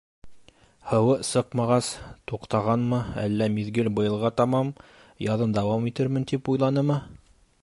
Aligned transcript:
Һыуы 0.91 1.17
сыҡмағас, 1.31 1.89
туҡтағанмы, 2.31 3.03
әллә, 3.27 3.51
миҙгел 3.59 3.93
быйылға 4.01 4.35
тамам, 4.43 4.75
яҙын 5.31 5.57
дауам 5.61 5.91
итермен, 5.93 6.31
тип 6.35 6.55
уйланымы? 6.55 7.03